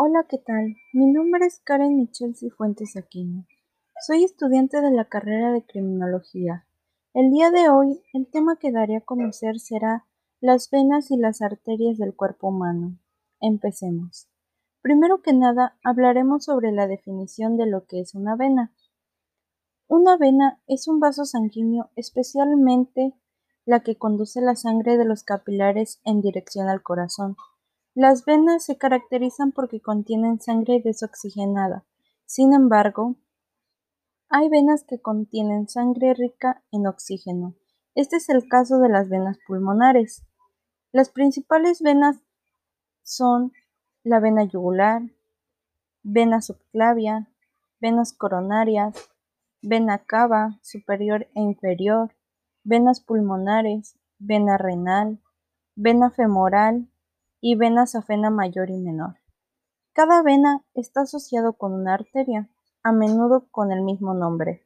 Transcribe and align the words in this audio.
Hola, 0.00 0.26
¿qué 0.28 0.38
tal? 0.38 0.76
Mi 0.92 1.06
nombre 1.06 1.44
es 1.44 1.58
Karen 1.58 1.96
Michelle 1.96 2.32
Cifuentes 2.32 2.96
Aquino. 2.96 3.46
Soy 4.06 4.22
estudiante 4.22 4.80
de 4.80 4.92
la 4.92 5.06
carrera 5.06 5.50
de 5.50 5.66
Criminología. 5.66 6.64
El 7.14 7.32
día 7.32 7.50
de 7.50 7.68
hoy, 7.68 8.00
el 8.12 8.28
tema 8.28 8.60
que 8.60 8.70
daré 8.70 8.98
a 8.98 9.00
conocer 9.00 9.58
será 9.58 10.06
las 10.40 10.70
venas 10.70 11.10
y 11.10 11.16
las 11.16 11.42
arterias 11.42 11.98
del 11.98 12.14
cuerpo 12.14 12.46
humano. 12.46 12.96
Empecemos. 13.40 14.28
Primero 14.82 15.20
que 15.20 15.32
nada, 15.32 15.76
hablaremos 15.82 16.44
sobre 16.44 16.70
la 16.70 16.86
definición 16.86 17.56
de 17.56 17.66
lo 17.66 17.84
que 17.86 17.98
es 17.98 18.14
una 18.14 18.36
vena. 18.36 18.72
Una 19.88 20.16
vena 20.16 20.60
es 20.68 20.86
un 20.86 21.00
vaso 21.00 21.24
sanguíneo, 21.24 21.90
especialmente 21.96 23.14
la 23.64 23.80
que 23.80 23.96
conduce 23.96 24.40
la 24.42 24.54
sangre 24.54 24.96
de 24.96 25.06
los 25.06 25.24
capilares 25.24 26.00
en 26.04 26.20
dirección 26.20 26.68
al 26.68 26.84
corazón. 26.84 27.36
Las 27.94 28.24
venas 28.24 28.64
se 28.64 28.78
caracterizan 28.78 29.52
porque 29.52 29.80
contienen 29.80 30.40
sangre 30.40 30.80
desoxigenada. 30.84 31.84
Sin 32.26 32.52
embargo, 32.52 33.16
hay 34.28 34.48
venas 34.48 34.84
que 34.84 35.00
contienen 35.00 35.68
sangre 35.68 36.14
rica 36.14 36.62
en 36.70 36.86
oxígeno. 36.86 37.54
Este 37.94 38.16
es 38.16 38.28
el 38.28 38.46
caso 38.48 38.78
de 38.78 38.88
las 38.88 39.08
venas 39.08 39.38
pulmonares. 39.46 40.24
Las 40.92 41.08
principales 41.10 41.80
venas 41.82 42.18
son 43.02 43.52
la 44.04 44.20
vena 44.20 44.44
yugular, 44.44 45.02
vena 46.02 46.40
subclavia, 46.42 47.28
venas 47.80 48.12
coronarias, 48.12 49.10
vena 49.62 49.98
cava 49.98 50.58
superior 50.62 51.26
e 51.34 51.40
inferior, 51.40 52.14
venas 52.64 53.00
pulmonares, 53.00 53.98
vena 54.18 54.58
renal, 54.58 55.20
vena 55.74 56.10
femoral 56.10 56.88
y 57.40 57.54
vena 57.54 57.86
safena 57.86 58.30
mayor 58.30 58.70
y 58.70 58.78
menor. 58.78 59.16
Cada 59.92 60.22
vena 60.22 60.64
está 60.74 61.02
asociado 61.02 61.54
con 61.54 61.72
una 61.72 61.94
arteria, 61.94 62.48
a 62.82 62.92
menudo 62.92 63.48
con 63.50 63.72
el 63.72 63.82
mismo 63.82 64.14
nombre. 64.14 64.64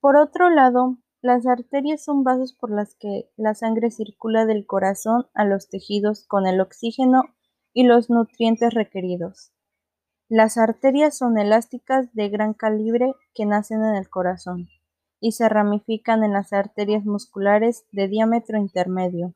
Por 0.00 0.16
otro 0.16 0.50
lado, 0.50 0.98
las 1.22 1.46
arterias 1.46 2.04
son 2.04 2.22
vasos 2.22 2.52
por 2.52 2.70
las 2.70 2.94
que 2.96 3.30
la 3.36 3.54
sangre 3.54 3.90
circula 3.90 4.44
del 4.44 4.66
corazón 4.66 5.26
a 5.32 5.44
los 5.44 5.68
tejidos 5.70 6.26
con 6.26 6.46
el 6.46 6.60
oxígeno 6.60 7.22
y 7.72 7.84
los 7.84 8.10
nutrientes 8.10 8.74
requeridos. 8.74 9.52
Las 10.28 10.58
arterias 10.58 11.16
son 11.16 11.38
elásticas 11.38 12.12
de 12.12 12.28
gran 12.28 12.54
calibre 12.54 13.14
que 13.34 13.46
nacen 13.46 13.84
en 13.84 13.94
el 13.94 14.10
corazón 14.10 14.68
y 15.20 15.32
se 15.32 15.48
ramifican 15.48 16.24
en 16.24 16.32
las 16.32 16.52
arterias 16.52 17.04
musculares 17.04 17.86
de 17.92 18.08
diámetro 18.08 18.58
intermedio. 18.58 19.34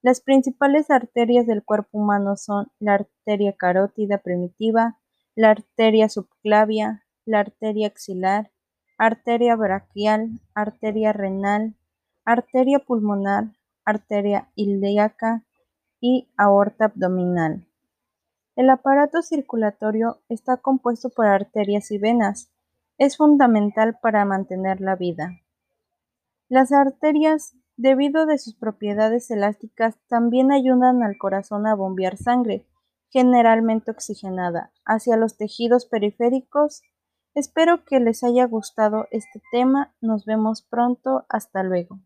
Las 0.00 0.20
principales 0.20 0.90
arterias 0.90 1.46
del 1.46 1.64
cuerpo 1.64 1.98
humano 1.98 2.36
son 2.36 2.70
la 2.78 2.94
arteria 2.94 3.52
carótida 3.54 4.18
primitiva, 4.18 4.98
la 5.34 5.50
arteria 5.50 6.08
subclavia, 6.08 7.04
la 7.24 7.40
arteria 7.40 7.88
axilar, 7.88 8.52
arteria 8.96 9.56
braquial, 9.56 10.40
arteria 10.54 11.12
renal, 11.12 11.74
arteria 12.24 12.78
pulmonar, 12.78 13.52
arteria 13.84 14.50
ilíaca 14.54 15.44
y 16.00 16.28
aorta 16.36 16.86
abdominal. 16.86 17.66
El 18.54 18.70
aparato 18.70 19.22
circulatorio 19.22 20.20
está 20.28 20.56
compuesto 20.56 21.10
por 21.10 21.26
arterias 21.26 21.90
y 21.90 21.98
venas. 21.98 22.50
Es 22.98 23.16
fundamental 23.16 23.98
para 24.00 24.24
mantener 24.24 24.80
la 24.80 24.96
vida. 24.96 25.40
Las 26.48 26.72
arterias 26.72 27.54
debido 27.78 28.26
de 28.26 28.38
sus 28.38 28.54
propiedades 28.54 29.30
elásticas, 29.30 29.96
también 30.08 30.52
ayudan 30.52 31.02
al 31.02 31.16
corazón 31.16 31.66
a 31.66 31.74
bombear 31.74 32.16
sangre, 32.16 32.66
generalmente 33.08 33.90
oxigenada, 33.90 34.72
hacia 34.84 35.16
los 35.16 35.36
tejidos 35.38 35.86
periféricos. 35.86 36.82
Espero 37.34 37.84
que 37.84 38.00
les 38.00 38.24
haya 38.24 38.44
gustado 38.46 39.06
este 39.12 39.40
tema. 39.52 39.94
Nos 40.00 40.26
vemos 40.26 40.62
pronto. 40.62 41.24
Hasta 41.28 41.62
luego. 41.62 42.00